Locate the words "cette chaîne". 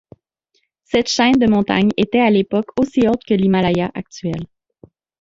0.83-1.37